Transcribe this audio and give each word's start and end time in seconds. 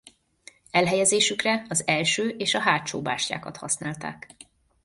Elhelyezésükre 0.71 1.65
az 1.69 1.87
első- 1.87 2.29
és 2.29 2.53
a 2.53 2.59
hátsó 2.59 3.01
bástyákat 3.01 3.57
használták. 3.57 4.29